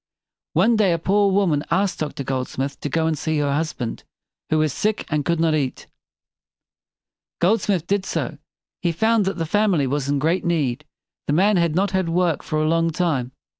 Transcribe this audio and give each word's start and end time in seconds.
One 0.53 0.77
day 0.77 0.93
a 0.93 0.97
poor 0.97 1.31
woman 1.31 1.61
asked 1.69 1.99
Doctor 1.99 2.23
Goldsmith 2.23 2.79
to 2.81 2.89
go 2.89 3.05
and 3.05 3.15
see 3.15 3.37
her 3.37 3.53
husband, 3.53 4.03
who 4.49 4.57
was 4.57 4.73
sick 4.73 5.05
and 5.11 5.23
could 5.23 5.39
not 5.39 5.53
eat. 5.53 5.85
Goldsmith 7.39 7.85
did 7.85 8.07
so. 8.07 8.39
He 8.81 8.93
found 8.93 9.25
that 9.25 9.37
the 9.37 9.45
family 9.45 9.85
was 9.85 10.09
in 10.09 10.17
great 10.17 10.43
need. 10.43 10.85
The 11.27 11.33
man 11.33 11.57
had 11.57 11.75
not 11.75 11.91
had 11.91 12.09
work 12.09 12.41
for 12.41 12.59
a 12.59 12.67
long 12.67 12.89
time. 12.89 13.33